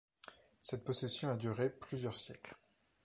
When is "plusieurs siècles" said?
1.69-2.55